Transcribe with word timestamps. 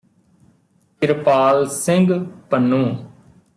Kirpal 1.01 1.67
Singh 1.67 2.25
Pannu 2.49 2.85